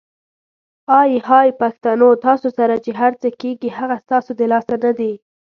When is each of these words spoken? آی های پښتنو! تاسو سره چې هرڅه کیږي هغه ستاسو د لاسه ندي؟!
آی 0.99 1.13
های 1.27 1.49
پښتنو! 1.61 2.09
تاسو 2.27 2.49
سره 2.57 2.75
چې 2.83 2.91
هرڅه 3.01 3.29
کیږي 3.41 3.69
هغه 3.77 3.95
ستاسو 4.05 4.31
د 4.39 4.41
لاسه 4.51 4.75
ندي؟! 4.83 5.13